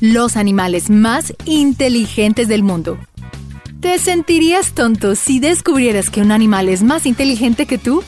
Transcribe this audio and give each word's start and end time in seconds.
los 0.00 0.36
animales 0.36 0.88
más 0.88 1.34
inteligentes 1.44 2.48
del 2.48 2.62
mundo. 2.62 2.98
¿Te 3.80 3.98
sentirías 3.98 4.72
tonto 4.72 5.14
si 5.14 5.40
descubrieras 5.40 6.10
que 6.10 6.22
un 6.22 6.32
animal 6.32 6.68
es 6.68 6.82
más 6.82 7.06
inteligente 7.06 7.66
que 7.66 7.78
tú? 7.78 8.02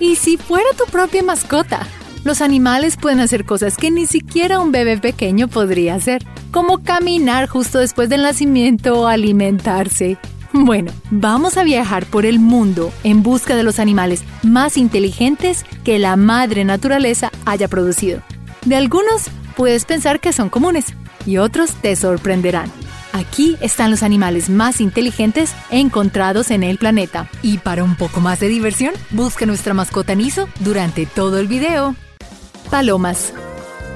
¿Y 0.00 0.16
si 0.16 0.36
fuera 0.36 0.68
tu 0.76 0.90
propia 0.90 1.22
mascota? 1.22 1.86
Los 2.24 2.40
animales 2.40 2.96
pueden 2.96 3.20
hacer 3.20 3.44
cosas 3.44 3.76
que 3.76 3.90
ni 3.90 4.06
siquiera 4.06 4.60
un 4.60 4.70
bebé 4.70 4.98
pequeño 4.98 5.48
podría 5.48 5.96
hacer, 5.96 6.24
como 6.52 6.78
caminar 6.78 7.48
justo 7.48 7.78
después 7.78 8.08
del 8.08 8.22
nacimiento 8.22 9.00
o 9.00 9.06
alimentarse. 9.06 10.18
Bueno, 10.52 10.92
vamos 11.10 11.56
a 11.56 11.64
viajar 11.64 12.04
por 12.06 12.26
el 12.26 12.38
mundo 12.38 12.92
en 13.04 13.22
busca 13.22 13.56
de 13.56 13.62
los 13.62 13.78
animales 13.78 14.22
más 14.42 14.76
inteligentes 14.76 15.64
que 15.82 15.98
la 15.98 16.16
madre 16.16 16.64
naturaleza 16.64 17.32
haya 17.46 17.68
producido. 17.68 18.22
De 18.64 18.76
algunos 18.76 19.30
puedes 19.56 19.86
pensar 19.86 20.20
que 20.20 20.32
son 20.32 20.50
comunes 20.50 20.94
y 21.26 21.38
otros 21.38 21.74
te 21.74 21.94
sorprenderán. 21.96 22.70
Aquí 23.12 23.58
están 23.60 23.90
los 23.90 24.02
animales 24.02 24.48
más 24.48 24.80
inteligentes 24.80 25.52
encontrados 25.70 26.50
en 26.50 26.62
el 26.62 26.78
planeta. 26.78 27.28
Y 27.42 27.58
para 27.58 27.84
un 27.84 27.96
poco 27.96 28.20
más 28.20 28.40
de 28.40 28.48
diversión, 28.48 28.94
busca 29.10 29.44
nuestra 29.44 29.74
mascota 29.74 30.14
Niso 30.14 30.48
durante 30.60 31.04
todo 31.04 31.38
el 31.38 31.46
video. 31.46 31.94
Palomas. 32.70 33.34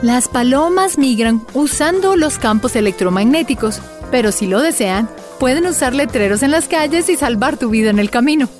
Las 0.03 0.29
palomas 0.29 0.99
migran 0.99 1.43
usando 1.55 2.17
los 2.17 2.39
campos 2.39 2.77
electromagnéticos, 2.77 3.81
pero 4.11 4.31
si 4.33 4.47
lo 4.47 4.61
desean, 4.61 5.09
pueden 5.41 5.67
usar 5.67 5.95
letreros 5.95 6.43
en 6.43 6.51
las 6.51 6.69
calles 6.69 7.09
y 7.09 7.17
salvar 7.17 7.57
tu 7.57 7.71
vida 7.71 7.89
en 7.89 7.99
el 7.99 8.11
camino. 8.11 8.51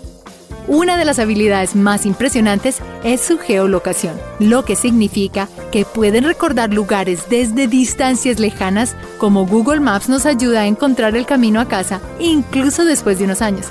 Una 0.69 0.97
de 0.97 1.05
las 1.05 1.21
habilidades 1.21 1.77
más 1.77 2.07
impresionantes 2.07 2.79
es 3.05 3.21
su 3.21 3.39
geolocación, 3.39 4.17
lo 4.41 4.65
que 4.65 4.75
significa 4.75 5.49
que 5.71 5.85
pueden 5.85 6.25
recordar 6.25 6.75
lugares 6.75 7.29
desde 7.31 7.69
distancias 7.69 8.41
lejanas 8.41 8.97
como 9.19 9.47
Google 9.47 9.79
Maps 9.79 10.09
nos 10.09 10.27
ayuda 10.27 10.63
a 10.63 10.67
encontrar 10.67 11.17
el 11.17 11.25
camino 11.25 11.61
a 11.61 11.69
casa 11.69 12.01
incluso 12.19 12.85
después 12.85 13.19
de 13.19 13.27
unos 13.27 13.43
años. 13.43 13.67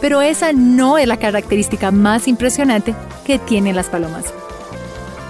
Pero 0.00 0.20
esa 0.20 0.52
no 0.52 0.98
es 0.98 1.06
la 1.06 1.16
característica 1.16 1.92
más 1.92 2.26
impresionante 2.26 2.96
que 3.24 3.38
tienen 3.38 3.76
las 3.76 3.86
palomas. 3.86 4.24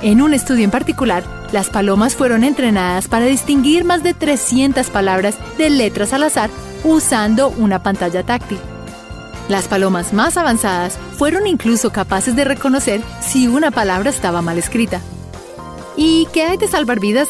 En 0.01 0.23
un 0.23 0.33
estudio 0.33 0.65
en 0.65 0.71
particular, 0.71 1.25
las 1.53 1.69
palomas 1.69 2.17
fueron 2.17 2.43
entrenadas 2.43 3.07
para 3.07 3.27
distinguir 3.27 3.85
más 3.85 4.03
de 4.03 4.15
300 4.15 4.89
palabras 4.89 5.37
de 5.59 5.69
letras 5.69 6.15
al 6.15 6.23
azar 6.23 6.49
usando 6.85 7.51
una 7.51 7.83
pantalla 7.83 8.23
táctil. 8.23 8.59
Las 9.53 9.69
palomas 9.69 10.15
más 10.15 10.39
avanzadas 10.39 10.99
fueron 11.19 11.47
incluso 11.47 11.93
capaces 11.93 12.35
de 12.35 12.43
reconocer 12.43 13.03
si 13.21 13.49
una 13.49 13.71
palabra 13.71 14.09
estaba 14.09 14.41
mal 14.41 14.57
escrita. 14.57 15.03
¿Y 15.95 16.27
qué 16.33 16.45
hay 16.45 16.57
de 16.57 16.69
salvar 16.69 17.01
vidas? 17.01 17.29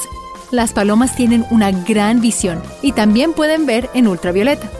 Las 0.52 0.72
palomas 0.72 1.16
tienen 1.16 1.44
una 1.50 1.72
gran 1.72 2.20
visión 2.20 2.62
y 2.80 2.92
también 2.92 3.32
pueden 3.32 3.66
ver 3.66 3.90
en 3.92 4.06
ultravioleta. 4.06 4.70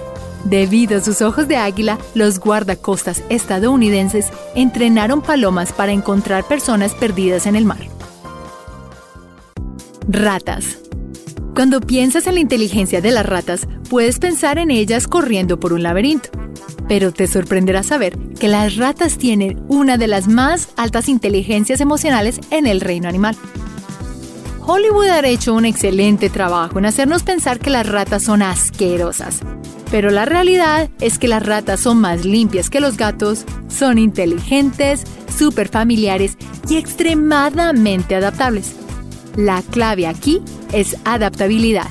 Debido 0.45 0.99
a 0.99 1.01
sus 1.01 1.21
ojos 1.21 1.49
de 1.49 1.57
águila, 1.57 1.99
los 2.15 2.39
guardacostas 2.39 3.25
estadounidenses 3.29 4.29
entrenaron 4.55 5.21
palomas 5.21 5.73
para 5.73 5.91
encontrar 5.91 6.47
personas 6.47 6.95
perdidas 6.95 7.47
en 7.47 7.57
el 7.57 7.65
mar. 7.65 7.81
Ratas. 10.07 10.79
Cuando 11.57 11.81
piensas 11.81 12.29
en 12.29 12.35
la 12.35 12.41
inteligencia 12.41 13.01
de 13.01 13.11
las 13.11 13.27
ratas, 13.27 13.67
puedes 13.91 14.21
pensar 14.21 14.59
en 14.59 14.71
ellas 14.71 15.09
corriendo 15.09 15.59
por 15.59 15.73
un 15.73 15.83
laberinto. 15.83 16.42
Pero 16.93 17.11
te 17.11 17.27
sorprenderá 17.27 17.83
saber 17.83 18.19
que 18.39 18.49
las 18.49 18.77
ratas 18.77 19.17
tienen 19.17 19.65
una 19.69 19.97
de 19.97 20.07
las 20.09 20.29
más 20.29 20.69
altas 20.77 21.09
inteligencias 21.09 21.81
emocionales 21.81 22.39
en 22.51 22.67
el 22.67 22.83
reino 22.83 23.09
animal. 23.09 23.35
Hollywood 24.61 25.07
ha 25.07 25.27
hecho 25.27 25.55
un 25.55 25.65
excelente 25.65 26.29
trabajo 26.29 26.79
en 26.79 26.85
hacernos 26.85 27.23
pensar 27.23 27.61
que 27.61 27.71
las 27.71 27.89
ratas 27.89 28.25
son 28.25 28.43
asquerosas. 28.43 29.41
Pero 29.91 30.11
la 30.11 30.27
realidad 30.27 30.91
es 31.01 31.19
que 31.19 31.29
las 31.29 31.47
ratas 31.47 31.81
son 31.81 31.99
más 31.99 32.27
limpias 32.27 32.69
que 32.69 32.81
los 32.81 32.99
gatos, 32.99 33.47
son 33.69 33.97
inteligentes, 33.97 35.05
súper 35.35 35.69
familiares 35.69 36.37
y 36.69 36.77
extremadamente 36.77 38.17
adaptables. 38.17 38.75
La 39.35 39.63
clave 39.63 40.07
aquí 40.07 40.43
es 40.75 40.99
adaptabilidad. 41.07 41.89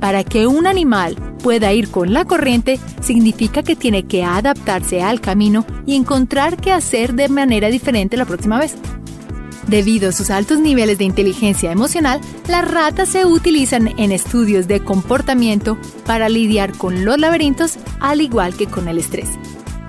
Para 0.00 0.24
que 0.24 0.46
un 0.46 0.66
animal 0.66 1.33
pueda 1.44 1.74
ir 1.74 1.90
con 1.90 2.14
la 2.14 2.24
corriente, 2.24 2.80
significa 3.02 3.62
que 3.62 3.76
tiene 3.76 4.04
que 4.04 4.24
adaptarse 4.24 5.02
al 5.02 5.20
camino 5.20 5.66
y 5.84 5.94
encontrar 5.94 6.56
qué 6.56 6.72
hacer 6.72 7.12
de 7.12 7.28
manera 7.28 7.68
diferente 7.68 8.16
la 8.16 8.24
próxima 8.24 8.58
vez. 8.58 8.74
Debido 9.66 10.08
a 10.08 10.12
sus 10.12 10.30
altos 10.30 10.58
niveles 10.58 10.96
de 10.96 11.04
inteligencia 11.04 11.70
emocional, 11.70 12.18
las 12.48 12.66
ratas 12.66 13.10
se 13.10 13.26
utilizan 13.26 13.88
en 13.98 14.10
estudios 14.10 14.68
de 14.68 14.80
comportamiento 14.80 15.76
para 16.06 16.30
lidiar 16.30 16.72
con 16.72 17.04
los 17.04 17.18
laberintos 17.18 17.76
al 18.00 18.22
igual 18.22 18.54
que 18.56 18.66
con 18.66 18.88
el 18.88 18.96
estrés. 18.96 19.28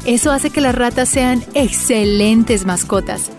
Eso 0.05 0.31
hace 0.31 0.49
que 0.49 0.59
las 0.59 0.75
ratas 0.75 1.07
sean 1.07 1.41
excelentes 1.53 2.65
mascotas. 2.65 3.31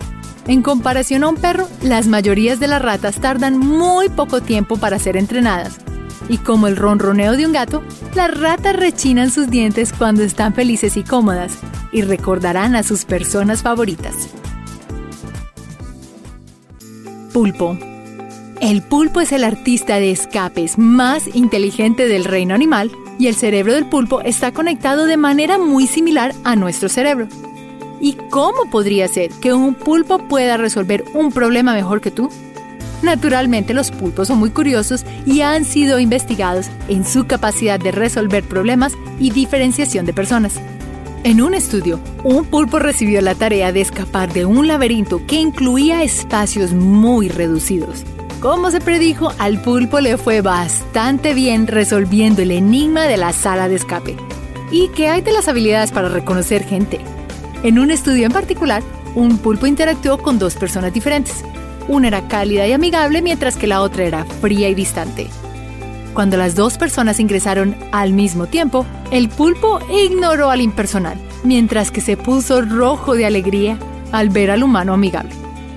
En 0.47 0.63
comparación 0.63 1.23
a 1.23 1.27
un 1.27 1.35
perro, 1.35 1.69
las 1.83 2.07
mayorías 2.07 2.59
de 2.59 2.67
las 2.67 2.81
ratas 2.81 3.19
tardan 3.19 3.59
muy 3.59 4.09
poco 4.09 4.41
tiempo 4.41 4.77
para 4.77 4.97
ser 4.97 5.17
entrenadas, 5.17 5.77
y 6.29 6.37
como 6.37 6.67
el 6.67 6.75
ronroneo 6.75 7.37
de 7.37 7.45
un 7.45 7.53
gato, 7.53 7.83
las 8.15 8.37
ratas 8.37 8.75
rechinan 8.75 9.31
sus 9.31 9.49
dientes 9.49 9.93
cuando 9.93 10.23
están 10.23 10.53
felices 10.53 10.97
y 10.97 11.03
cómodas 11.03 11.53
y 11.91 12.01
recordarán 12.01 12.75
a 12.75 12.83
sus 12.83 13.05
personas 13.05 13.61
favoritas. 13.61 14.29
Pulpo. 17.33 17.77
El 18.59 18.81
pulpo 18.81 19.21
es 19.21 19.31
el 19.31 19.43
artista 19.43 19.99
de 19.99 20.11
escapes 20.11 20.77
más 20.77 21.35
inteligente 21.35 22.07
del 22.07 22.25
reino 22.25 22.55
animal 22.55 22.91
y 23.19 23.27
el 23.27 23.35
cerebro 23.35 23.73
del 23.73 23.85
pulpo 23.85 24.21
está 24.21 24.51
conectado 24.51 25.05
de 25.05 25.17
manera 25.17 25.57
muy 25.57 25.87
similar 25.87 26.33
a 26.43 26.55
nuestro 26.55 26.89
cerebro. 26.89 27.27
¿Y 27.99 28.13
cómo 28.29 28.69
podría 28.69 29.07
ser 29.07 29.31
que 29.41 29.53
un 29.53 29.75
pulpo 29.75 30.27
pueda 30.27 30.57
resolver 30.57 31.03
un 31.13 31.31
problema 31.31 31.73
mejor 31.73 32.01
que 32.01 32.11
tú? 32.11 32.29
Naturalmente 33.01 33.73
los 33.73 33.91
pulpos 33.91 34.27
son 34.27 34.39
muy 34.39 34.49
curiosos 34.49 35.05
y 35.25 35.41
han 35.41 35.65
sido 35.65 35.99
investigados 35.99 36.69
en 36.87 37.05
su 37.05 37.27
capacidad 37.27 37.79
de 37.79 37.91
resolver 37.91 38.43
problemas 38.43 38.93
y 39.19 39.29
diferenciación 39.29 40.05
de 40.05 40.13
personas. 40.13 40.55
En 41.23 41.41
un 41.41 41.53
estudio, 41.53 41.99
un 42.23 42.45
pulpo 42.45 42.79
recibió 42.79 43.21
la 43.21 43.35
tarea 43.35 43.71
de 43.71 43.81
escapar 43.81 44.31
de 44.31 44.45
un 44.45 44.67
laberinto 44.67 45.25
que 45.27 45.35
incluía 45.35 46.03
espacios 46.03 46.73
muy 46.73 47.27
reducidos. 47.27 48.03
Como 48.39 48.71
se 48.71 48.79
predijo, 48.79 49.33
al 49.39 49.61
pulpo 49.61 49.99
le 49.99 50.17
fue 50.17 50.41
bastante 50.41 51.33
bien 51.33 51.67
resolviendo 51.67 52.41
el 52.43 52.51
enigma 52.51 53.03
de 53.03 53.17
la 53.17 53.33
sala 53.33 53.67
de 53.67 53.75
escape. 53.75 54.15
¿Y 54.71 54.89
qué 54.89 55.09
hay 55.09 55.21
de 55.21 55.33
las 55.33 55.47
habilidades 55.47 55.91
para 55.91 56.07
reconocer 56.07 56.63
gente? 56.63 56.99
En 57.63 57.79
un 57.79 57.89
estudio 57.89 58.25
en 58.25 58.31
particular, 58.31 58.83
un 59.15 59.39
pulpo 59.39 59.65
interactuó 59.65 60.19
con 60.19 60.37
dos 60.37 60.55
personas 60.55 60.93
diferentes. 60.93 61.43
Una 61.87 62.07
era 62.07 62.27
cálida 62.27 62.67
y 62.67 62.73
amigable 62.73 63.21
mientras 63.21 63.55
que 63.55 63.67
la 63.67 63.81
otra 63.81 64.03
era 64.03 64.25
fría 64.25 64.69
y 64.69 64.75
distante. 64.75 65.27
Cuando 66.13 66.35
las 66.35 66.55
dos 66.55 66.77
personas 66.77 67.19
ingresaron 67.19 67.75
al 67.91 68.13
mismo 68.13 68.47
tiempo, 68.47 68.85
el 69.11 69.29
pulpo 69.29 69.79
ignoró 69.89 70.49
al 70.49 70.61
impersonal, 70.61 71.17
mientras 71.43 71.91
que 71.91 72.01
se 72.01 72.17
puso 72.17 72.61
rojo 72.61 73.13
de 73.13 73.25
alegría 73.25 73.77
al 74.11 74.29
ver 74.29 74.51
al 74.51 74.63
humano 74.63 74.93
amigable. 74.93 75.31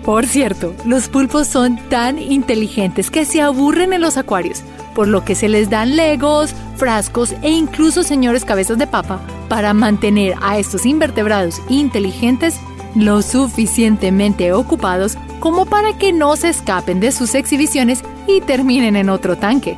Por 0.04 0.26
cierto, 0.26 0.74
los 0.86 1.08
pulpos 1.08 1.46
son 1.46 1.78
tan 1.90 2.18
inteligentes 2.18 3.10
que 3.10 3.24
se 3.24 3.42
aburren 3.42 3.92
en 3.92 4.00
los 4.00 4.16
acuarios, 4.16 4.62
por 4.94 5.08
lo 5.08 5.24
que 5.24 5.34
se 5.34 5.48
les 5.48 5.68
dan 5.68 5.94
legos, 5.94 6.54
frascos 6.76 7.34
e 7.42 7.50
incluso 7.50 8.02
señores 8.02 8.44
cabezas 8.44 8.78
de 8.78 8.86
papa 8.86 9.20
para 9.48 9.74
mantener 9.74 10.34
a 10.40 10.58
estos 10.58 10.86
invertebrados 10.86 11.60
inteligentes 11.68 12.58
lo 12.94 13.22
suficientemente 13.22 14.52
ocupados 14.52 15.16
como 15.40 15.66
para 15.66 15.98
que 15.98 16.12
no 16.12 16.36
se 16.36 16.50
escapen 16.50 17.00
de 17.00 17.10
sus 17.10 17.34
exhibiciones 17.34 18.02
y 18.28 18.40
terminen 18.40 18.94
en 18.94 19.10
otro 19.10 19.36
tanque. 19.36 19.76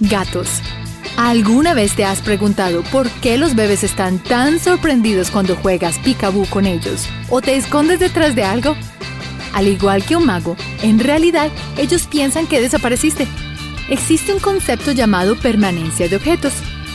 Gatos. 0.00 0.48
¿Alguna 1.16 1.74
vez 1.74 1.94
te 1.94 2.04
has 2.04 2.20
preguntado 2.20 2.82
por 2.90 3.08
qué 3.08 3.38
los 3.38 3.54
bebés 3.54 3.84
están 3.84 4.18
tan 4.18 4.58
sorprendidos 4.58 5.30
cuando 5.30 5.54
juegas 5.54 5.98
picaboo 6.00 6.46
con 6.46 6.66
ellos? 6.66 7.08
¿O 7.30 7.40
te 7.40 7.54
escondes 7.54 8.00
detrás 8.00 8.34
de 8.34 8.42
algo? 8.42 8.74
Al 9.52 9.68
igual 9.68 10.04
que 10.04 10.16
un 10.16 10.26
mago, 10.26 10.56
en 10.82 10.98
realidad 10.98 11.50
ellos 11.78 12.08
piensan 12.08 12.48
que 12.48 12.60
desapareciste. 12.60 13.28
Existe 13.88 14.32
un 14.32 14.40
concepto 14.40 14.90
llamado 14.90 15.36
permanencia 15.36 16.08
de 16.08 16.16
objetos, 16.16 16.54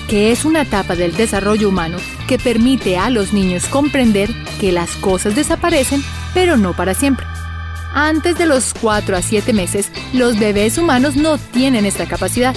que 0.10 0.32
es 0.32 0.44
una 0.44 0.64
etapa 0.64 0.96
del 0.96 1.16
desarrollo 1.16 1.70
humano 1.70 1.98
que 2.28 2.40
permite 2.40 2.98
a 2.98 3.12
los 3.12 3.32
niños 3.32 3.66
comprender 3.66 4.30
que 4.60 4.72
las 4.72 4.96
cosas 4.96 5.36
desaparecen, 5.36 6.04
pero 6.34 6.58
no 6.58 6.74
para 6.76 6.96
siempre. 6.96 7.28
Antes 7.94 8.38
de 8.38 8.48
los 8.48 8.74
4 8.82 9.16
a 9.16 9.22
7 9.22 9.54
meses, 9.54 9.92
los 10.12 10.40
bebés 10.40 10.80
humanos 10.80 11.16
no 11.16 11.38
tienen 11.38 11.86
esta 11.86 12.08
capacidad. 12.08 12.56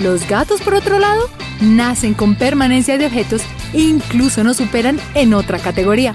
Los 0.00 0.28
gatos, 0.28 0.60
por 0.60 0.74
otro 0.74 0.98
lado, 0.98 1.30
nacen 1.62 2.12
con 2.12 2.36
permanencia 2.36 2.98
de 2.98 3.06
objetos 3.06 3.40
e 3.72 3.80
incluso 3.80 4.44
nos 4.44 4.58
superan 4.58 5.00
en 5.14 5.32
otra 5.32 5.58
categoría, 5.58 6.12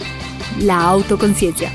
la 0.60 0.82
autoconciencia. 0.84 1.72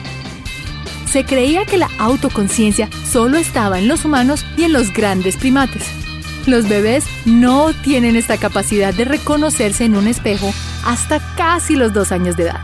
se 1.11 1.25
creía 1.25 1.65
que 1.65 1.79
la 1.79 1.89
autoconciencia 1.99 2.91
solo 3.11 3.39
estaba 3.39 3.79
en 3.79 3.89
los 3.89 4.05
humanos 4.05 4.45
y 4.57 4.65
en 4.65 4.73
los 4.73 4.93
grandes 4.93 5.37
primates. 5.37 6.06
Los 6.47 6.69
bebés 6.69 7.05
no 7.25 7.73
tienen 7.83 8.15
esta 8.15 8.37
capacidad 8.37 8.95
de 8.95 9.05
reconocerse 9.05 9.85
en 9.85 9.97
un 9.97 10.07
espejo 10.07 10.55
hasta 10.85 11.21
casi 11.37 11.75
los 11.75 11.93
dos 11.93 12.13
años 12.13 12.37
de 12.37 12.45
edad. 12.45 12.61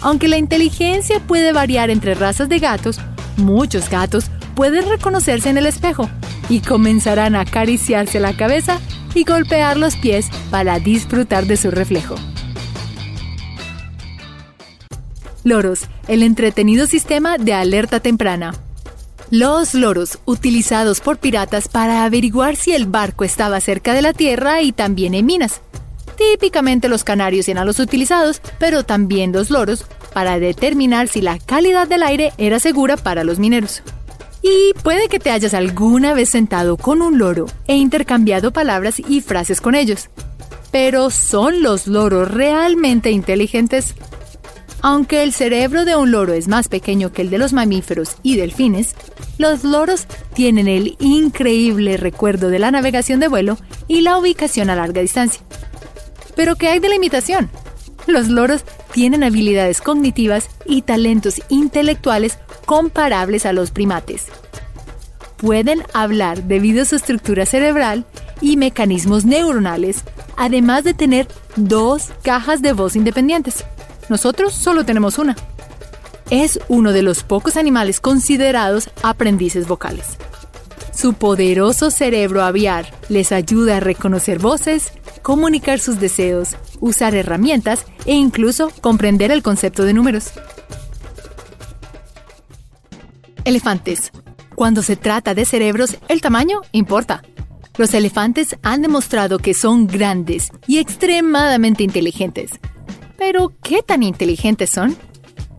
Aunque 0.00 0.28
la 0.28 0.36
inteligencia 0.36 1.18
puede 1.18 1.52
variar 1.52 1.90
entre 1.90 2.14
razas 2.14 2.48
de 2.48 2.60
gatos, 2.60 3.00
muchos 3.36 3.90
gatos 3.90 4.26
pueden 4.54 4.88
reconocerse 4.88 5.50
en 5.50 5.58
el 5.58 5.66
espejo 5.66 6.08
y 6.48 6.60
comenzarán 6.60 7.34
a 7.34 7.40
acariciarse 7.40 8.20
la 8.20 8.36
cabeza 8.36 8.78
y 9.14 9.24
golpear 9.24 9.76
los 9.76 9.96
pies 9.96 10.28
para 10.50 10.78
disfrutar 10.78 11.46
de 11.46 11.56
su 11.56 11.72
reflejo. 11.72 12.14
Loros, 15.42 15.88
el 16.06 16.22
entretenido 16.22 16.86
sistema 16.86 17.38
de 17.38 17.54
alerta 17.54 17.98
temprana. 18.00 18.54
Los 19.30 19.74
loros, 19.74 20.18
utilizados 20.26 21.00
por 21.00 21.18
piratas 21.18 21.68
para 21.68 22.04
averiguar 22.04 22.56
si 22.56 22.72
el 22.72 22.86
barco 22.86 23.24
estaba 23.24 23.60
cerca 23.60 23.94
de 23.94 24.02
la 24.02 24.12
tierra 24.12 24.60
y 24.60 24.72
también 24.72 25.14
en 25.14 25.26
minas. 25.26 25.60
Típicamente 26.16 26.88
los 26.88 27.04
canarios 27.04 27.48
eran 27.48 27.66
los 27.66 27.80
utilizados, 27.80 28.40
pero 28.58 28.84
también 28.84 29.32
los 29.32 29.50
loros, 29.50 29.86
para 30.12 30.38
determinar 30.38 31.08
si 31.08 31.22
la 31.22 31.38
calidad 31.38 31.88
del 31.88 32.02
aire 32.02 32.32
era 32.38 32.60
segura 32.60 32.96
para 32.96 33.24
los 33.24 33.38
mineros. 33.38 33.82
Y 34.42 34.74
puede 34.82 35.08
que 35.08 35.18
te 35.18 35.30
hayas 35.30 35.54
alguna 35.54 36.12
vez 36.12 36.28
sentado 36.28 36.76
con 36.76 37.00
un 37.00 37.18
loro 37.18 37.46
e 37.66 37.76
intercambiado 37.76 38.52
palabras 38.52 39.00
y 39.00 39.22
frases 39.22 39.60
con 39.60 39.74
ellos. 39.74 40.10
Pero 40.70 41.10
¿son 41.10 41.62
los 41.62 41.86
loros 41.86 42.30
realmente 42.30 43.10
inteligentes? 43.10 43.94
Aunque 44.86 45.22
el 45.22 45.32
cerebro 45.32 45.86
de 45.86 45.96
un 45.96 46.10
loro 46.10 46.34
es 46.34 46.46
más 46.46 46.68
pequeño 46.68 47.10
que 47.10 47.22
el 47.22 47.30
de 47.30 47.38
los 47.38 47.54
mamíferos 47.54 48.18
y 48.22 48.36
delfines, 48.36 48.94
los 49.38 49.64
loros 49.64 50.06
tienen 50.34 50.68
el 50.68 50.98
increíble 51.00 51.96
recuerdo 51.96 52.50
de 52.50 52.58
la 52.58 52.70
navegación 52.70 53.18
de 53.18 53.28
vuelo 53.28 53.56
y 53.88 54.02
la 54.02 54.18
ubicación 54.18 54.68
a 54.68 54.76
larga 54.76 55.00
distancia. 55.00 55.40
Pero 56.36 56.56
¿qué 56.56 56.68
hay 56.68 56.80
de 56.80 56.90
la 56.90 56.96
imitación? 56.96 57.48
Los 58.06 58.28
loros 58.28 58.66
tienen 58.92 59.24
habilidades 59.24 59.80
cognitivas 59.80 60.50
y 60.66 60.82
talentos 60.82 61.40
intelectuales 61.48 62.38
comparables 62.66 63.46
a 63.46 63.54
los 63.54 63.70
primates. 63.70 64.26
Pueden 65.38 65.82
hablar 65.94 66.42
debido 66.42 66.82
a 66.82 66.84
su 66.84 66.96
estructura 66.96 67.46
cerebral 67.46 68.04
y 68.42 68.58
mecanismos 68.58 69.24
neuronales, 69.24 70.04
además 70.36 70.84
de 70.84 70.92
tener 70.92 71.26
dos 71.56 72.10
cajas 72.22 72.60
de 72.60 72.74
voz 72.74 72.96
independientes. 72.96 73.64
Nosotros 74.08 74.52
solo 74.52 74.84
tenemos 74.84 75.18
una. 75.18 75.36
Es 76.30 76.58
uno 76.68 76.92
de 76.92 77.02
los 77.02 77.22
pocos 77.22 77.56
animales 77.56 78.00
considerados 78.00 78.90
aprendices 79.02 79.66
vocales. 79.66 80.16
Su 80.94 81.14
poderoso 81.14 81.90
cerebro 81.90 82.42
aviar 82.42 82.86
les 83.08 83.32
ayuda 83.32 83.78
a 83.78 83.80
reconocer 83.80 84.38
voces, 84.38 84.92
comunicar 85.22 85.80
sus 85.80 86.00
deseos, 86.00 86.56
usar 86.80 87.14
herramientas 87.14 87.84
e 88.06 88.14
incluso 88.14 88.70
comprender 88.80 89.30
el 89.30 89.42
concepto 89.42 89.84
de 89.84 89.92
números. 89.92 90.32
Elefantes. 93.44 94.12
Cuando 94.54 94.82
se 94.82 94.96
trata 94.96 95.34
de 95.34 95.44
cerebros, 95.44 95.96
el 96.08 96.20
tamaño 96.20 96.60
importa. 96.72 97.22
Los 97.76 97.92
elefantes 97.92 98.56
han 98.62 98.82
demostrado 98.82 99.38
que 99.38 99.52
son 99.52 99.88
grandes 99.88 100.50
y 100.68 100.78
extremadamente 100.78 101.82
inteligentes, 101.82 102.52
pero, 103.16 103.52
¿qué 103.62 103.82
tan 103.82 104.02
inteligentes 104.02 104.70
son? 104.70 104.96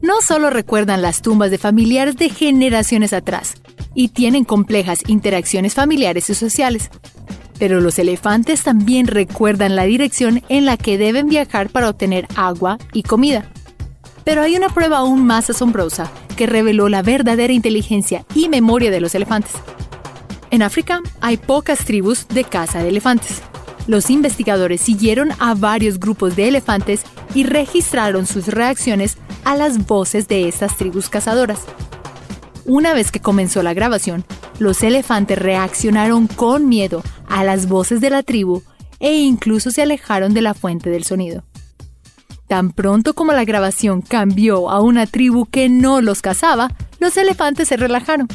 No 0.01 0.21
solo 0.21 0.49
recuerdan 0.49 1.01
las 1.01 1.21
tumbas 1.21 1.51
de 1.51 1.57
familiares 1.57 2.17
de 2.17 2.29
generaciones 2.29 3.13
atrás, 3.13 3.55
y 3.95 4.09
tienen 4.09 4.43
complejas 4.43 4.99
interacciones 5.07 5.73
familiares 5.73 6.29
y 6.29 6.35
sociales, 6.35 6.91
pero 7.57 7.79
los 7.79 7.97
elefantes 7.97 8.63
también 8.63 9.07
recuerdan 9.07 9.75
la 9.75 9.85
dirección 9.85 10.43
en 10.49 10.65
la 10.65 10.77
que 10.77 10.97
deben 10.97 11.27
viajar 11.27 11.69
para 11.69 11.89
obtener 11.89 12.27
agua 12.35 12.77
y 12.93 13.03
comida. 13.03 13.49
Pero 14.25 14.41
hay 14.41 14.55
una 14.55 14.69
prueba 14.69 14.97
aún 14.97 15.25
más 15.25 15.49
asombrosa 15.49 16.11
que 16.35 16.47
reveló 16.47 16.89
la 16.89 17.01
verdadera 17.01 17.53
inteligencia 17.53 18.25
y 18.35 18.49
memoria 18.49 18.91
de 18.91 18.99
los 18.99 19.15
elefantes. 19.15 19.53
En 20.51 20.61
África 20.61 21.01
hay 21.21 21.37
pocas 21.37 21.85
tribus 21.85 22.27
de 22.27 22.43
caza 22.43 22.83
de 22.83 22.89
elefantes. 22.89 23.41
Los 23.87 24.09
investigadores 24.09 24.81
siguieron 24.81 25.29
a 25.39 25.53
varios 25.53 25.99
grupos 25.99 26.35
de 26.35 26.47
elefantes 26.47 27.03
y 27.33 27.43
registraron 27.43 28.25
sus 28.25 28.47
reacciones 28.47 29.17
a 29.43 29.55
las 29.55 29.85
voces 29.85 30.27
de 30.27 30.47
estas 30.47 30.75
tribus 30.75 31.09
cazadoras. 31.09 31.61
Una 32.65 32.93
vez 32.93 33.11
que 33.11 33.19
comenzó 33.19 33.61
la 33.61 33.75
grabación, 33.75 34.25
los 34.57 34.81
elefantes 34.81 35.37
reaccionaron 35.37 36.27
con 36.27 36.67
miedo 36.67 37.03
a 37.27 37.43
las 37.43 37.67
voces 37.67 38.01
de 38.01 38.09
la 38.09 38.23
tribu 38.23 38.63
e 38.99 39.17
incluso 39.17 39.69
se 39.69 39.83
alejaron 39.83 40.33
de 40.33 40.41
la 40.41 40.55
fuente 40.55 40.89
del 40.89 41.03
sonido. 41.03 41.43
Tan 42.47 42.71
pronto 42.71 43.13
como 43.13 43.33
la 43.33 43.43
grabación 43.43 44.01
cambió 44.01 44.69
a 44.69 44.81
una 44.81 45.05
tribu 45.05 45.45
que 45.45 45.69
no 45.69 46.01
los 46.01 46.21
cazaba, 46.21 46.71
los 46.99 47.17
elefantes 47.17 47.67
se 47.67 47.77
relajaron. 47.77 48.27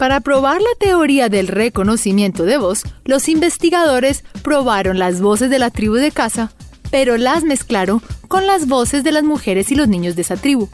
Para 0.00 0.20
probar 0.20 0.62
la 0.62 0.78
teoría 0.78 1.28
del 1.28 1.46
reconocimiento 1.46 2.44
de 2.44 2.56
voz, 2.56 2.84
los 3.04 3.28
investigadores 3.28 4.24
probaron 4.42 4.98
las 4.98 5.20
voces 5.20 5.50
de 5.50 5.58
la 5.58 5.68
tribu 5.68 5.96
de 5.96 6.10
caza, 6.10 6.52
pero 6.90 7.18
las 7.18 7.44
mezclaron 7.44 8.00
con 8.26 8.46
las 8.46 8.66
voces 8.66 9.04
de 9.04 9.12
las 9.12 9.24
mujeres 9.24 9.70
y 9.70 9.74
los 9.74 9.88
niños 9.88 10.16
de 10.16 10.22
esa 10.22 10.38
tribu. 10.38 10.70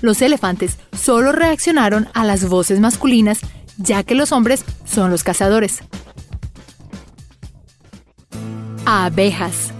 Los 0.00 0.22
elefantes 0.22 0.76
solo 0.90 1.30
reaccionaron 1.30 2.08
a 2.14 2.24
las 2.24 2.48
voces 2.48 2.80
masculinas, 2.80 3.38
ya 3.76 4.02
que 4.02 4.16
los 4.16 4.32
hombres 4.32 4.64
son 4.84 5.12
los 5.12 5.22
cazadores. 5.22 5.78
Abejas. 8.86 9.72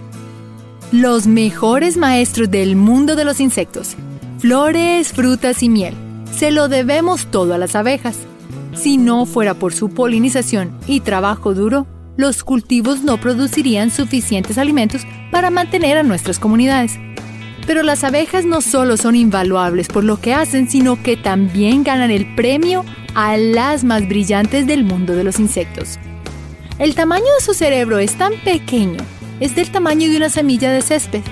Los 0.93 1.27
mejores 1.27 1.97
maestros 1.97 2.49
del 2.49 2.77
mundo 2.77 3.17
de 3.17 3.25
los 3.25 3.41
insectos. 3.41 3.97
Flores, 4.37 5.11
frutas 5.11 5.63
y 5.63 5.67
miel. 5.67 5.95
Se 6.33 6.51
lo 6.51 6.69
debemos 6.69 7.25
todo 7.25 7.53
a 7.53 7.57
las 7.57 7.75
abejas. 7.75 8.28
Si 8.79 8.95
no 8.95 9.25
fuera 9.25 9.55
por 9.55 9.73
su 9.73 9.89
polinización 9.89 10.71
y 10.87 11.01
trabajo 11.01 11.53
duro, 11.53 11.85
los 12.15 12.45
cultivos 12.45 13.03
no 13.03 13.19
producirían 13.19 13.91
suficientes 13.91 14.57
alimentos 14.57 15.05
para 15.33 15.49
mantener 15.49 15.97
a 15.97 16.03
nuestras 16.03 16.39
comunidades. 16.39 16.97
Pero 17.67 17.83
las 17.83 18.05
abejas 18.05 18.45
no 18.45 18.61
solo 18.61 18.95
son 18.95 19.17
invaluables 19.17 19.89
por 19.89 20.05
lo 20.05 20.21
que 20.21 20.33
hacen, 20.33 20.69
sino 20.69 21.03
que 21.03 21.17
también 21.17 21.83
ganan 21.83 22.09
el 22.09 22.33
premio 22.35 22.85
a 23.15 23.35
las 23.35 23.83
más 23.83 24.07
brillantes 24.07 24.65
del 24.65 24.85
mundo 24.85 25.13
de 25.13 25.25
los 25.25 25.41
insectos. 25.41 25.99
El 26.77 26.95
tamaño 26.95 27.25
de 27.37 27.43
su 27.43 27.53
cerebro 27.53 27.99
es 27.99 28.15
tan 28.15 28.31
pequeño, 28.45 29.01
es 29.41 29.55
del 29.55 29.71
tamaño 29.71 30.09
de 30.09 30.15
una 30.15 30.29
semilla 30.29 30.71
de 30.71 30.81
césped, 30.81 31.23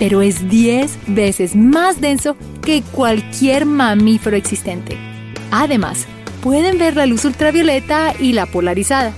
pero 0.00 0.20
es 0.20 0.48
10 0.48 0.98
veces 1.06 1.54
más 1.54 2.00
denso 2.00 2.36
que 2.60 2.82
cualquier 2.82 3.66
mamífero 3.66 4.36
existente. 4.36 4.98
Además, 5.52 6.08
pueden 6.48 6.78
ver 6.78 6.96
la 6.96 7.04
luz 7.04 7.26
ultravioleta 7.26 8.14
y 8.18 8.32
la 8.32 8.46
polarizada. 8.46 9.12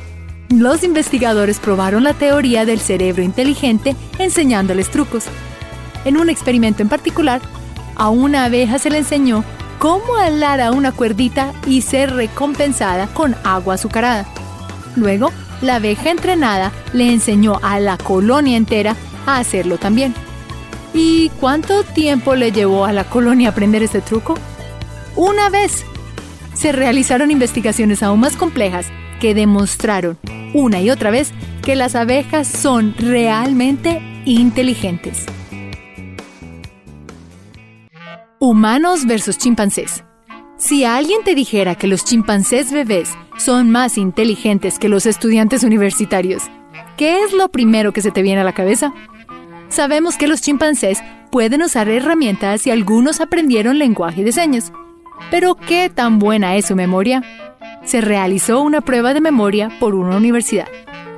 Los 0.49 0.83
investigadores 0.83 1.61
probaron 1.61 2.03
la 2.03 2.13
teoría 2.13 2.65
del 2.65 2.81
cerebro 2.81 3.23
inteligente 3.23 3.95
enseñándoles 4.19 4.91
trucos. 4.91 5.27
En 6.05 6.17
un 6.17 6.29
experimento 6.29 6.83
en 6.83 6.89
particular, 6.89 7.41
a 7.95 8.09
una 8.09 8.47
abeja 8.47 8.81
se 8.81 8.91
le 8.91 8.99
enseñó 8.99 9.45
cómo 9.79 10.17
alar 10.17 10.61
a 10.61 10.73
una 10.73 10.91
cuerdita 10.91 11.53
y 11.69 11.83
ser 11.83 12.13
recompensada 12.17 13.07
con 13.07 13.37
agua 13.45 13.75
azucarada. 13.75 14.27
Luego, 14.97 15.31
la 15.63 15.77
abeja 15.77 16.11
entrenada 16.11 16.73
le 16.93 17.13
enseñó 17.13 17.61
a 17.63 17.79
la 17.79 17.97
colonia 17.97 18.57
entera 18.57 18.97
a 19.27 19.39
hacerlo 19.39 19.79
también. 19.79 20.17
¿Y 20.95 21.29
cuánto 21.39 21.85
tiempo 21.85 22.35
le 22.35 22.51
llevó 22.51 22.87
a 22.87 22.93
la 22.93 23.05
colonia 23.05 23.51
aprender 23.51 23.85
este 23.85 24.01
truco? 24.01 24.35
Una 25.15 25.49
vez 25.49 25.85
se 26.61 26.73
realizaron 26.73 27.31
investigaciones 27.31 28.03
aún 28.03 28.21
más 28.21 28.37
complejas 28.37 28.87
que 29.19 29.33
demostraron 29.33 30.19
una 30.53 30.83
y 30.83 30.91
otra 30.91 31.11
vez 31.11 31.33
que 31.63 31.75
las 31.75 31.95
abejas 31.95 32.47
son 32.47 32.95
realmente 32.99 34.03
inteligentes. 34.27 35.25
Humanos 38.39 39.07
versus 39.07 39.39
chimpancés. 39.39 40.05
Si 40.59 40.85
alguien 40.85 41.23
te 41.25 41.35
dijera 41.35 41.77
que 41.77 41.87
los 41.87 42.05
chimpancés 42.05 42.71
bebés 42.73 43.11
son 43.39 43.71
más 43.71 43.97
inteligentes 43.97 44.79
que 44.79 44.91
los 44.91 45.07
estudiantes 45.07 45.65
universitarios, 45.65 46.43
¿qué 46.99 47.23
es 47.23 47.33
lo 47.33 47.49
primero 47.49 47.95
que 47.95 48.03
se 48.03 48.11
te 48.11 48.21
viene 48.21 48.43
a 48.43 48.45
la 48.45 48.53
cabeza? 48.53 48.93
Sabemos 49.71 50.19
que 50.19 50.29
los 50.29 50.43
chimpancés 50.43 51.03
pueden 51.31 51.63
usar 51.63 51.89
herramientas 51.89 52.67
y 52.67 52.71
algunos 52.71 53.23
aprendieron 53.23 53.79
lenguaje 53.79 54.25
de 54.25 54.33
señas, 54.33 54.73
pero 55.31 55.55
¿qué 55.55 55.91
tan 55.91 56.19
buena 56.19 56.57
es 56.57 56.67
su 56.67 56.77
memoria? 56.77 57.23
Se 57.85 58.01
realizó 58.01 58.63
una 58.63 58.81
prueba 58.81 59.15
de 59.15 59.21
memoria 59.21 59.71
por 59.81 59.95
una 59.95 60.17
universidad. 60.17 60.69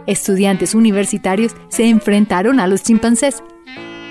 Estudiantes 0.07 0.75
universitarios 0.75 1.55
se 1.69 1.89
enfrentaron 1.89 2.61
a 2.61 2.67
los 2.67 2.83
chimpancés. 2.83 3.43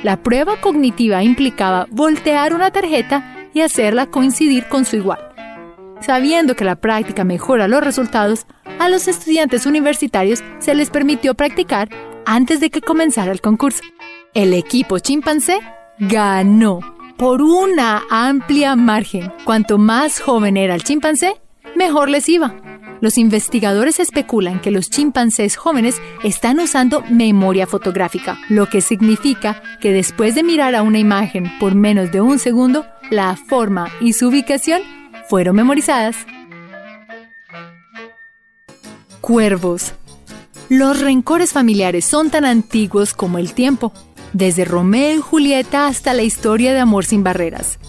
La 0.03 0.23
prueba 0.23 0.59
cognitiva 0.59 1.23
implicaba 1.23 1.87
voltear 1.91 2.53
una 2.53 2.71
tarjeta 2.71 3.49
y 3.53 3.61
hacerla 3.61 4.07
coincidir 4.07 4.67
con 4.67 4.85
su 4.85 4.95
igual. 4.95 5.19
Sabiendo 5.99 6.55
que 6.55 6.65
la 6.65 6.75
práctica 6.75 7.23
mejora 7.23 7.67
los 7.67 7.83
resultados, 7.83 8.47
a 8.79 8.89
los 8.89 9.07
estudiantes 9.07 9.65
universitarios 9.65 10.43
se 10.59 10.73
les 10.73 10.89
permitió 10.89 11.35
practicar 11.35 11.89
antes 12.25 12.59
de 12.59 12.69
que 12.69 12.81
comenzara 12.81 13.31
el 13.31 13.41
concurso. 13.41 13.83
El 14.33 14.53
equipo 14.53 14.97
chimpancé 14.99 15.59
ganó 15.99 16.79
por 17.21 17.43
una 17.43 18.01
amplia 18.09 18.75
margen. 18.75 19.31
Cuanto 19.45 19.77
más 19.77 20.19
joven 20.19 20.57
era 20.57 20.73
el 20.73 20.83
chimpancé, 20.83 21.39
mejor 21.75 22.09
les 22.09 22.27
iba. 22.27 22.55
Los 22.99 23.19
investigadores 23.19 23.99
especulan 23.99 24.59
que 24.59 24.71
los 24.71 24.89
chimpancés 24.89 25.55
jóvenes 25.55 26.01
están 26.23 26.59
usando 26.59 27.03
memoria 27.11 27.67
fotográfica, 27.67 28.39
lo 28.49 28.69
que 28.69 28.81
significa 28.81 29.61
que 29.79 29.93
después 29.93 30.33
de 30.33 30.41
mirar 30.41 30.73
a 30.73 30.81
una 30.81 30.97
imagen 30.97 31.45
por 31.59 31.75
menos 31.75 32.11
de 32.11 32.21
un 32.21 32.39
segundo, 32.39 32.87
la 33.11 33.35
forma 33.35 33.91
y 33.99 34.13
su 34.13 34.29
ubicación 34.29 34.81
fueron 35.29 35.55
memorizadas. 35.55 36.15
Cuervos. 39.21 39.93
Los 40.69 40.99
rencores 41.01 41.53
familiares 41.53 42.03
son 42.03 42.31
tan 42.31 42.45
antiguos 42.45 43.13
como 43.13 43.37
el 43.37 43.53
tiempo, 43.53 43.93
desde 44.33 44.65
Romeo 44.65 45.17
y 45.17 45.21
Julieta 45.21 45.87
hasta 45.87 46.13
la 46.13 46.23
historia 46.23 46.73
de 46.73 46.79
amor 46.79 47.05
sin 47.05 47.23
barreras. 47.23 47.79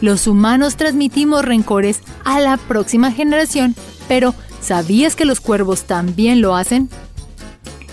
Los 0.00 0.26
humanos 0.26 0.76
transmitimos 0.76 1.44
rencores 1.44 2.00
a 2.24 2.40
la 2.40 2.56
próxima 2.56 3.12
generación, 3.12 3.74
pero 4.08 4.34
¿sabías 4.60 5.14
que 5.14 5.24
los 5.24 5.40
cuervos 5.40 5.84
también 5.84 6.40
lo 6.40 6.56
hacen? 6.56 6.88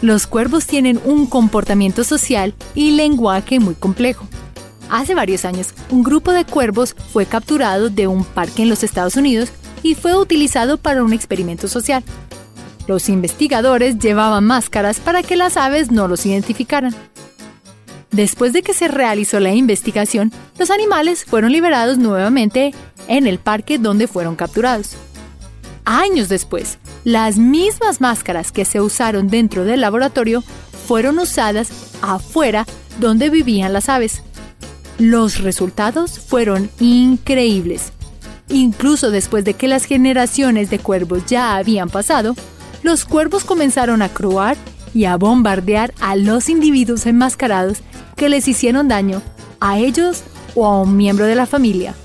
Los 0.01 0.27
cuervos 0.27 0.67
tienen 0.67 1.01
un 1.05 1.25
comportamiento 1.25 2.03
social 2.03 2.53
y 2.75 2.91
lenguaje 2.91 3.59
muy 3.59 3.73
complejo. 3.73 4.27
Hace 4.89 5.15
varios 5.15 5.43
años, 5.43 5.73
un 5.89 6.03
grupo 6.03 6.31
de 6.31 6.45
cuervos 6.45 6.95
fue 7.11 7.25
capturado 7.25 7.89
de 7.89 8.07
un 8.07 8.23
parque 8.23 8.61
en 8.61 8.69
los 8.69 8.83
Estados 8.83 9.17
Unidos 9.17 9.49
y 9.83 9.95
fue 9.95 10.15
utilizado 10.15 10.77
para 10.77 11.03
un 11.03 11.13
experimento 11.13 11.67
social. 11.67 12.03
Los 12.87 13.09
investigadores 13.09 13.97
llevaban 13.99 14.45
máscaras 14.45 14.99
para 15.01 15.23
que 15.23 15.35
las 15.35 15.57
aves 15.57 15.91
no 15.91 16.07
los 16.07 16.25
identificaran. 16.25 16.95
Después 18.11 18.53
de 18.53 18.61
que 18.61 18.73
se 18.73 18.87
realizó 18.87 19.39
la 19.39 19.53
investigación, 19.53 20.31
los 20.57 20.71
animales 20.71 21.25
fueron 21.25 21.51
liberados 21.51 21.97
nuevamente 21.97 22.73
en 23.07 23.27
el 23.27 23.39
parque 23.39 23.77
donde 23.77 24.07
fueron 24.07 24.35
capturados. 24.35 24.95
Años 25.85 26.27
después, 26.27 26.79
las 27.03 27.37
mismas 27.37 28.01
máscaras 28.01 28.51
que 28.51 28.65
se 28.65 28.81
usaron 28.81 29.27
dentro 29.29 29.63
del 29.63 29.81
laboratorio 29.81 30.43
fueron 30.87 31.19
usadas 31.19 31.69
afuera 32.01 32.65
donde 32.99 33.29
vivían 33.29 33.73
las 33.73 33.89
aves. 33.89 34.21
Los 34.97 35.41
resultados 35.41 36.19
fueron 36.19 36.69
increíbles. 36.79 37.91
Incluso 38.49 39.11
después 39.11 39.43
de 39.43 39.53
que 39.53 39.67
las 39.67 39.85
generaciones 39.85 40.69
de 40.69 40.79
cuervos 40.79 41.25
ya 41.27 41.55
habían 41.55 41.89
pasado, 41.89 42.35
los 42.83 43.05
cuervos 43.05 43.43
comenzaron 43.43 44.01
a 44.01 44.09
croar 44.09 44.57
y 44.93 45.05
a 45.05 45.17
bombardear 45.17 45.93
a 45.99 46.15
los 46.15 46.49
individuos 46.49 47.05
enmascarados 47.05 47.79
que 48.17 48.27
les 48.27 48.47
hicieron 48.47 48.89
daño 48.89 49.21
a 49.61 49.77
ellos 49.77 50.23
o 50.55 50.65
a 50.65 50.81
un 50.81 50.97
miembro 50.97 51.25
de 51.25 51.35
la 51.35 51.45
familia. 51.45 51.95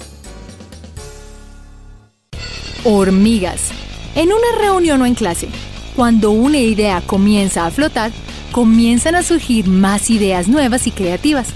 Hormigas. 2.85 3.71
En 4.15 4.29
una 4.29 4.61
reunión 4.61 5.01
o 5.01 5.07
en 5.07 5.15
clase, 5.15 5.49
cuando 5.97 6.31
una 6.31 6.59
idea 6.59 7.01
comienza 7.01 7.67
a 7.67 7.71
flotar, 7.71 8.13
comienzan 8.53 9.15
a 9.15 9.23
surgir 9.23 9.67
más 9.67 10.11
ideas 10.11 10.49
nuevas 10.49 10.87
y 10.87 10.91
creativas. 10.91 11.49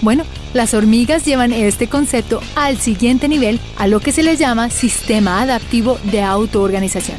Bueno, 0.00 0.24
las 0.54 0.72
hormigas 0.72 1.24
llevan 1.24 1.52
este 1.52 1.88
concepto 1.88 2.40
al 2.56 2.78
siguiente 2.78 3.28
nivel, 3.28 3.60
a 3.76 3.86
lo 3.86 4.00
que 4.00 4.12
se 4.12 4.22
les 4.22 4.38
llama 4.38 4.70
sistema 4.70 5.42
adaptivo 5.42 5.98
de 6.04 6.22
autoorganización. 6.22 7.18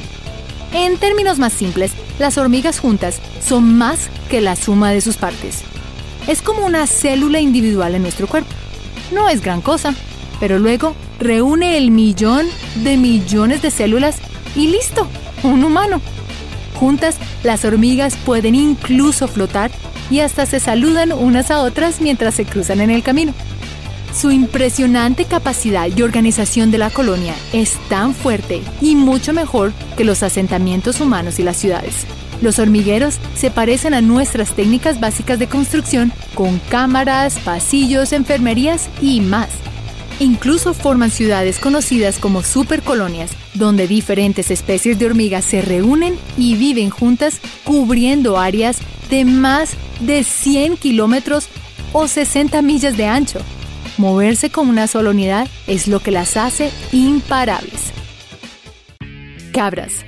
En 0.74 0.98
términos 0.98 1.38
más 1.38 1.53
simples, 1.53 1.91
las 2.17 2.38
hormigas 2.38 2.79
juntas 2.79 3.19
son 3.45 3.77
más 3.77 4.10
que 4.29 4.41
la 4.41 4.55
suma 4.55 4.91
de 4.91 5.01
sus 5.01 5.17
partes. 5.17 5.63
Es 6.27 6.41
como 6.41 6.65
una 6.65 6.88
célula 6.88 7.39
individual 7.39 7.96
en 7.96 8.01
nuestro 8.01 8.27
cuerpo. 8.27 8.50
No 9.12 9.29
es 9.29 9.41
gran 9.41 9.62
cosa, 9.62 9.94
pero 10.39 10.60
luego 10.60 10.96
reúne 11.20 11.77
el 11.77 11.91
millón 11.91 12.48
de 12.84 12.98
millones 12.98 13.62
de 13.62 13.72
células 13.72 14.17
y 14.55 14.67
listo, 14.67 15.08
un 15.44 15.63
humano. 15.63 16.01
Juntas, 16.79 17.17
las 17.44 17.63
hormigas 17.63 18.15
pueden 18.25 18.55
incluso 18.55 19.27
flotar 19.27 19.72
y 20.10 20.20
hasta 20.20 20.46
se 20.46 20.60
saludan 20.60 21.12
unas 21.12 21.51
a 21.51 21.62
otras 21.62 22.01
mientras 22.01 22.36
se 22.36 22.46
cruzan 22.46 22.82
en 22.82 22.89
el 22.89 23.03
camino. 23.03 23.34
Su 24.13 24.32
impresionante 24.32 25.25
capacidad 25.25 25.88
y 25.94 26.01
organización 26.01 26.72
de 26.72 26.77
la 26.77 26.89
colonia 26.89 27.36
es 27.53 27.74
tan 27.89 28.13
fuerte 28.13 28.62
y 28.82 28.96
mucho 28.96 29.34
mejor 29.34 29.74
que 29.98 30.05
los 30.05 30.24
asentamientos 30.24 31.01
humanos 31.01 31.38
y 31.39 31.44
las 31.44 31.58
ciudades. 31.58 32.05
Los 32.42 32.60
hormigueros 32.60 33.18
se 33.36 33.51
parecen 33.51 33.94
a 33.94 34.01
nuestras 34.01 34.51
técnicas 34.51 35.00
básicas 35.00 35.39
de 35.39 35.48
construcción 35.48 36.12
con 36.34 36.60
cámaras, 36.70 37.39
pasillos, 37.39 38.12
enfermerías 38.12 38.89
y 39.01 39.22
más. 39.22 39.50
Incluso 40.20 40.74
forman 40.74 41.12
ciudades 41.12 41.60
conocidas 41.60 42.20
como 42.20 42.42
supercolonias, 42.42 43.32
donde 43.54 43.88
diferentes 43.88 44.50
especies 44.50 44.98
de 44.98 45.08
hormigas 45.08 45.44
se 45.44 45.62
reúnen 45.62 46.18
y 46.38 46.56
viven 46.56 46.89
juntas 46.89 47.39
cubriendo 47.63 48.39
áreas 48.39 48.77
de 49.10 49.25
más 49.25 49.72
de 50.00 50.24
100 50.24 50.77
kilómetros 50.77 51.48
o 51.92 52.08
60 52.08 52.62
millas 52.62 52.96
de 52.96 53.08
ancho. 53.08 53.39
Moverse 53.98 54.50
con 54.50 54.70
una 54.70 54.88
sola 54.88 55.12
unidad 55.12 55.48
es 55.68 55.88
lo 55.88 56.00
que 56.00 56.12
las 56.12 56.38
hace 56.38 56.72
imparables. 56.92 57.92
Cabras. 59.51 60.06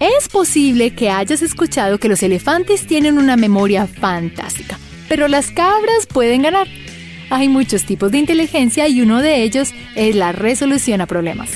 Es 0.00 0.30
posible 0.30 0.94
que 0.94 1.10
hayas 1.10 1.42
escuchado 1.42 1.98
que 1.98 2.08
los 2.08 2.22
elefantes 2.22 2.86
tienen 2.86 3.18
una 3.18 3.36
memoria 3.36 3.86
fantástica, 3.86 4.78
pero 5.10 5.28
las 5.28 5.50
cabras 5.50 6.06
pueden 6.06 6.40
ganar. 6.40 6.66
Hay 7.28 7.48
muchos 7.48 7.84
tipos 7.84 8.10
de 8.10 8.16
inteligencia 8.16 8.88
y 8.88 9.02
uno 9.02 9.20
de 9.20 9.42
ellos 9.42 9.74
es 9.94 10.16
la 10.16 10.32
resolución 10.32 11.02
a 11.02 11.06
problemas. 11.06 11.50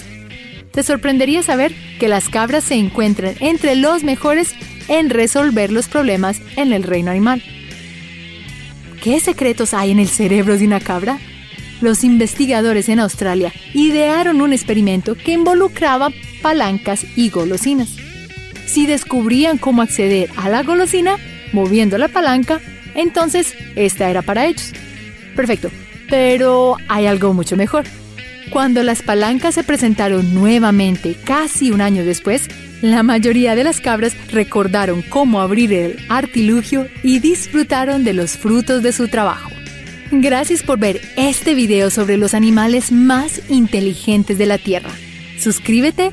Te 0.72 0.82
sorprendería 0.82 1.42
saber 1.42 1.74
que 1.98 2.06
las 2.08 2.28
cabras 2.28 2.64
se 2.64 2.74
encuentran 2.74 3.34
entre 3.40 3.76
los 3.76 4.04
mejores 4.04 4.54
en 4.88 5.08
resolver 5.08 5.72
los 5.72 5.88
problemas 5.88 6.42
en 6.56 6.74
el 6.74 6.82
reino 6.82 7.12
animal. 7.12 7.42
¿Qué 9.02 9.20
secretos 9.20 9.72
hay 9.72 9.90
en 9.90 10.00
el 10.00 10.08
cerebro 10.08 10.58
de 10.58 10.66
una 10.66 10.80
cabra? 10.80 11.18
Los 11.80 12.04
investigadores 12.04 12.90
en 12.90 13.00
Australia 13.00 13.54
idearon 13.72 14.42
un 14.42 14.52
experimento 14.52 15.14
que 15.14 15.32
involucraba 15.32 16.10
palancas 16.42 17.06
y 17.16 17.30
golosinas. 17.30 18.03
Si 18.66 18.86
descubrían 18.86 19.58
cómo 19.58 19.82
acceder 19.82 20.30
a 20.36 20.48
la 20.48 20.62
golosina 20.62 21.16
moviendo 21.52 21.98
la 21.98 22.08
palanca, 22.08 22.60
entonces 22.94 23.54
esta 23.76 24.10
era 24.10 24.22
para 24.22 24.46
ellos. 24.46 24.72
Perfecto, 25.36 25.70
pero 26.08 26.76
hay 26.88 27.06
algo 27.06 27.32
mucho 27.34 27.56
mejor. 27.56 27.84
Cuando 28.50 28.82
las 28.82 29.02
palancas 29.02 29.54
se 29.54 29.64
presentaron 29.64 30.34
nuevamente 30.34 31.16
casi 31.24 31.70
un 31.70 31.80
año 31.80 32.04
después, 32.04 32.48
la 32.82 33.02
mayoría 33.02 33.54
de 33.54 33.64
las 33.64 33.80
cabras 33.80 34.14
recordaron 34.30 35.02
cómo 35.02 35.40
abrir 35.40 35.72
el 35.72 35.98
artilugio 36.08 36.86
y 37.02 37.18
disfrutaron 37.18 38.04
de 38.04 38.12
los 38.12 38.36
frutos 38.36 38.82
de 38.82 38.92
su 38.92 39.08
trabajo. 39.08 39.50
Gracias 40.10 40.62
por 40.62 40.78
ver 40.78 41.00
este 41.16 41.54
video 41.54 41.90
sobre 41.90 42.16
los 42.16 42.34
animales 42.34 42.92
más 42.92 43.40
inteligentes 43.48 44.38
de 44.38 44.46
la 44.46 44.58
Tierra. 44.58 44.90
Suscríbete, 45.38 46.12